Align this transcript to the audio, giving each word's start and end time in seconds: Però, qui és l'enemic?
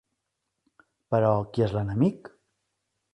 Però, 1.15 1.29
qui 1.53 1.65
és 1.65 1.75
l'enemic? 1.75 2.33